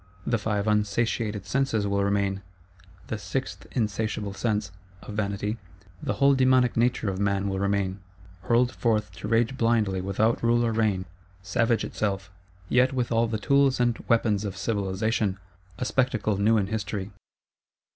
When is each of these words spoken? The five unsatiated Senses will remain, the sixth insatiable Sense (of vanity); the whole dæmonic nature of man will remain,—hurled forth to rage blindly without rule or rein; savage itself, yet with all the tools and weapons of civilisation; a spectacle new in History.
The 0.25 0.39
five 0.39 0.67
unsatiated 0.67 1.45
Senses 1.45 1.85
will 1.85 2.03
remain, 2.03 2.41
the 3.05 3.19
sixth 3.19 3.67
insatiable 3.73 4.33
Sense 4.33 4.71
(of 5.03 5.13
vanity); 5.13 5.59
the 6.01 6.13
whole 6.13 6.35
dæmonic 6.35 6.75
nature 6.75 7.11
of 7.11 7.19
man 7.19 7.47
will 7.47 7.59
remain,—hurled 7.59 8.71
forth 8.71 9.11
to 9.17 9.27
rage 9.27 9.59
blindly 9.59 10.01
without 10.01 10.41
rule 10.41 10.65
or 10.65 10.71
rein; 10.71 11.05
savage 11.43 11.83
itself, 11.85 12.31
yet 12.67 12.93
with 12.93 13.11
all 13.11 13.27
the 13.27 13.37
tools 13.37 13.79
and 13.79 14.03
weapons 14.07 14.43
of 14.43 14.57
civilisation; 14.57 15.37
a 15.77 15.85
spectacle 15.85 16.35
new 16.35 16.57
in 16.57 16.65
History. 16.65 17.11